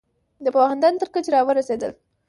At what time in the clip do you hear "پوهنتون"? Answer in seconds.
0.55-0.93